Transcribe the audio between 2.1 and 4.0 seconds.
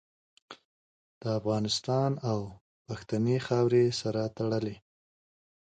او پښتنې خاورې